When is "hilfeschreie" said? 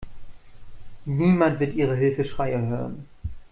1.95-2.59